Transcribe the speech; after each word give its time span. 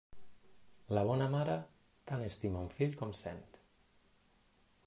La 0.97 1.03
bona 1.09 1.27
mare, 1.35 1.59
tant 2.13 2.25
estima 2.31 2.65
un 2.65 2.73
fill 2.79 2.99
com 3.03 3.15
cent. 3.23 3.45